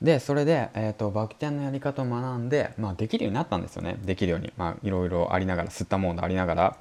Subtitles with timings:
[0.00, 3.98] でそれで、えーと、バク転のやり方を学んで、まあ、できるようになったんですよね。
[4.04, 6.76] できるように、まあ、いろいろありながら吸ったもんだありながら。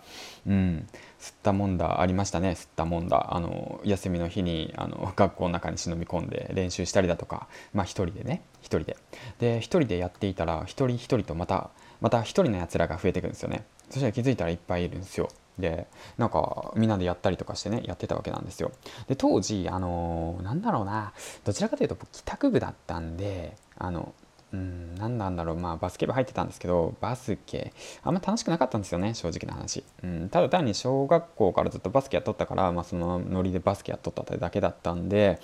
[0.46, 0.88] うん。
[1.20, 2.52] 吸ったもんだありましたね。
[2.52, 3.36] 吸ったもんだ。
[3.36, 7.48] あの休みの日にあの学校の中に忍び込んで練習したりだとか。
[7.74, 8.44] まあ一人でね。
[8.62, 8.98] 一人で。
[9.40, 11.72] で一人でやっていたら一人一人とまた
[12.02, 13.66] また一人のやつらが増えていくんですよね。
[13.90, 15.30] そしたら気づいたらいっぱいいるんですよ。
[15.60, 15.88] で
[16.18, 18.72] なんかみんなでやったりとかしてねやってたわけなんですよ。
[19.08, 24.14] で当時あのー、なんだろうなどちらかというと帰宅部だったんであの
[24.54, 27.74] うん何なんだろうまあバスケ部入ってたんですけどバスケ
[28.04, 35.40] あんま楽しくなかったんですよね正直な話、うん、ただ単に小学校からずっとバスケやっとったから、まあ、そのノリでバスケやっとっただけだったんで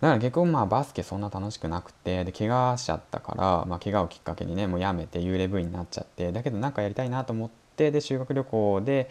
[0.00, 9.08] だから結構まあバスケそんな楽しくなくてで怪我しちゃったから、まあ、怪我をきっかけにねもうやめて幽霊部員になっちゃってだけどなんかやりたいなと思ってで修学旅行で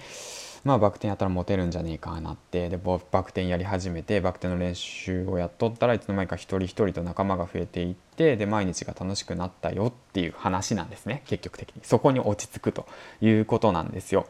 [0.63, 12.85] まあバク転やったらモテるんじゃねえかなってでバク転やり始めてバク転の練習をやっとったらいつの間にか一人一人と仲間が増えていってで毎日が楽しくなったよっていう話なんですね結局的にそこに落ち着くと
[13.21, 14.27] いうことなんですよ。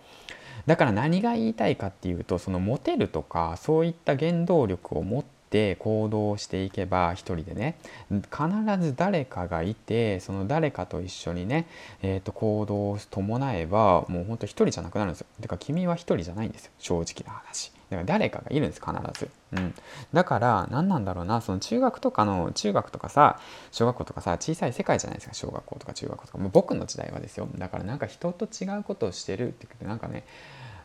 [0.65, 7.77] だから何が言いたいかっていうとそのモテるとかそういった原動力を持ってって行動していけば一人でね
[8.09, 11.67] 必ず誰かがいてその誰かと一緒にね、
[12.01, 15.27] えー、と行動を伴えばもうほんと一人じゃなくなるんですよ。
[15.41, 16.71] てか君は一人じゃないんですよ。
[16.79, 17.71] 正直な話。
[17.89, 19.73] だから誰かがいるんです必ず、うん、
[20.11, 23.39] だから何なんだろうなその中学とかの中学とかさ
[23.71, 25.33] 小学校とかさ小さい世界じゃないですか。
[25.33, 26.37] 小学校とか中学校とか。
[26.37, 27.47] もう僕の時代はですよ。
[27.57, 30.25] だからなんか人と違うことをしてるって言ってなんかね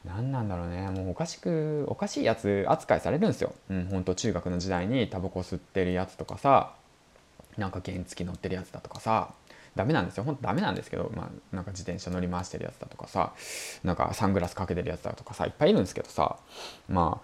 [0.04, 3.54] 何なんだろうねもうおかしくおかしいやつ扱いされるんですよ。
[3.70, 6.72] うん、ほんと中学の時代にタバコ吸ってるやつとかさ
[7.56, 9.30] なんか原付乗ってるやつだとかさ
[9.76, 13.32] ダメなんですよほんとダメなんですけど、まあ、なんか自転車乗り回してるやつだとかさ
[13.84, 16.36] なんかサングラスかけてるやつだとかさいっぱいいるんですけどさ
[16.88, 17.20] ま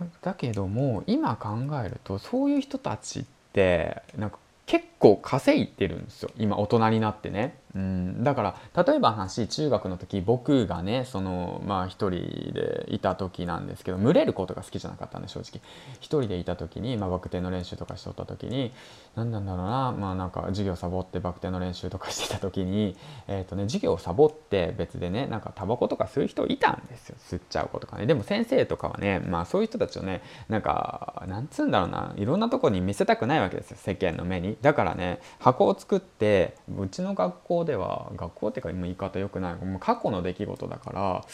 [0.00, 6.30] あだけども今考えるとそういう人たちってなんか結構稼いでるんですよ。
[6.38, 7.58] 今大人になってね。
[7.74, 8.24] うん。
[8.24, 15.60] だから例えば話中学の時僕がねそのまあ一人でいた時なんですけど群れることが好きじゃなかったんで正直。
[16.00, 18.72] 一人でいた時に、まあ、バク転の練習とかしとった時に
[19.14, 22.96] 何なんだろうなまあなんか授業サボってバク転の練習とかしてた時に
[23.28, 27.16] えっ、ー、とね授業をサボって別でねなんかタバコとか吸う人いたんですよ。
[27.18, 28.06] 吸っちゃう子とかね。
[28.06, 33.76] でも先生とかはねまあそういう人たちをねなんかなんつうんだろうないろんなとこに見せたくないわけですよ。
[33.78, 34.56] 世間の目に。
[34.62, 41.24] だからからね箱を作ってうちの学校では学校っていうか今言い方良くないもう過去の出来事だから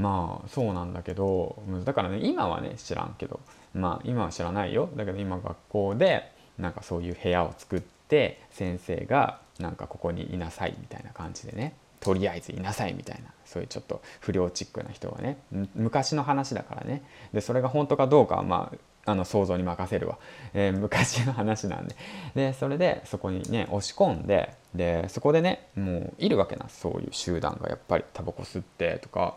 [0.00, 3.40] まあそうなんだけどだからね今はね知らんけど
[3.74, 4.88] まあ今は知らないよ。
[4.96, 15.38] だけど今学校でなんかそういう部屋を作って先生がなんかここにいなさいみたいな感じでねとりあえずいなさいみたいなそういうちょっと不良チックな人はね
[15.74, 17.02] 昔の話だからね。
[17.32, 20.18] でそれが本当かどうかはまああの想像に任せるわ、
[20.52, 21.96] えー、昔の話なんで。
[22.34, 26.68] でそれでそこにね押し込んででそこでねもういるわけな。
[26.68, 29.36] そういう集団がやっぱりタバコ吸ってとか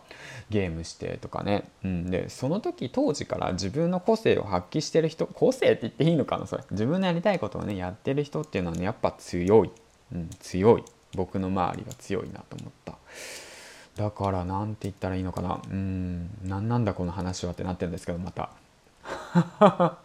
[0.49, 6.63] ゲームしてとかね、うん、でその時当時から自分の個性を発揮してる人個性って言っていいのかなそれ。
[6.71, 9.71] 自分のやりたいことをねやってる人っていうのはねやっぱ強い、
[10.13, 10.83] うん、強い。
[11.15, 12.97] 僕の周りが強いなと思った。
[13.95, 15.61] だから何て言ったらいいのかな。
[15.69, 18.49] うん何なんだこの話はってなってるんですけどまた。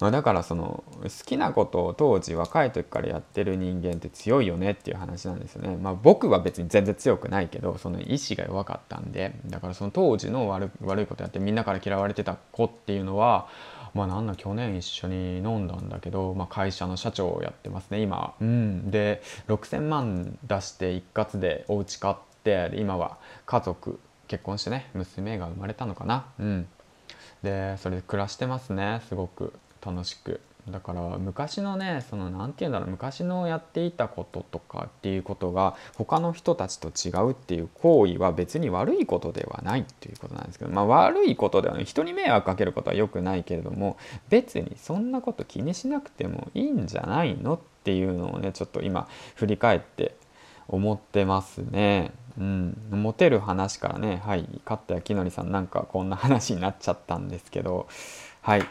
[0.00, 5.76] まだからその好きなことを当時若い時からやってる人間って強いよねっていう話なんですよね。
[5.76, 13.46] まあ、僕は別に全然強くないけどその意志が弱かったんでだからその当時の悪悪いことやってみんなから嫌われてた子っていうのは
[13.94, 18.34] まあなんだ去年一緒に飲んだんだけど、まあ、会社の社長をやってますね今。
[18.40, 22.14] うん、で6,000万出して一括でお家買っ
[22.44, 23.16] て今は
[23.46, 23.98] 家族
[24.28, 26.26] 結婚してね娘が生まれたのかな。
[26.38, 26.68] うん
[27.42, 29.52] でそれで暮らしてますねすごく。
[29.86, 30.40] 楽しく。
[30.68, 41.84] だから昔のねその何て言うんだろう昔のやっていたこととかっていうことが他の人たちと違うっていう行為は別に悪いことではないっていうことなんですけどまあ悪いことではない。
[41.84, 43.96] 人に迷惑かけることは良くないけれども
[44.28, 49.06] 別にそんなこと気にしなくてもいいんじゃないのっていうのをねちょっと今
[49.36, 50.16] 振り返って
[50.68, 52.12] 思ってますね。
[52.38, 54.46] うん、モテる話からねはい。
[54.64, 57.88] 勝田きのりさんなんかこんな話になっちゃったんですけど
[58.42, 58.62] はい。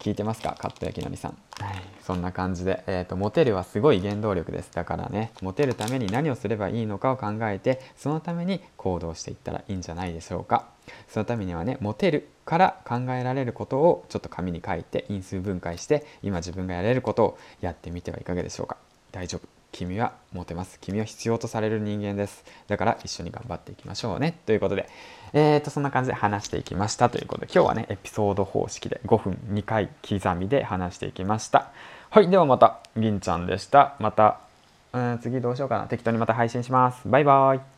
[0.00, 0.50] 聞いてますか？
[0.56, 1.38] 勝田きのりさん。
[1.58, 1.82] はい。
[2.02, 4.70] そんな感じで、えーと、モテるはすごい原動力です。
[4.72, 10.66] だからねモテるために何をすればいいのかを考えてそのために行動していったらいいんじゃないでしょうか。
[11.08, 18.76] そのためにはねモテるから考えられることをちょっと紙に書いて因数分解して今自分がやれることをやってみてはいかがでしょうか。
[19.10, 19.55] 大丈夫。
[19.72, 20.78] 君はモテます。
[20.80, 22.44] 君は必要とされる人間です。
[22.68, 24.38] だから一緒に頑張っていきましょうね。
[24.46, 24.88] ということで
[25.32, 27.08] えーとそんな感じで話していきました。
[27.10, 31.68] ということで今日はねエピソード方式で5分2回刻みで話していきました。
[32.10, 33.94] はいではまた銀ちゃんでした。
[33.98, 34.40] また
[34.92, 35.84] うん次どうしようかな。
[35.86, 37.08] 適当にまた配信します。
[37.08, 37.75] バイバイ。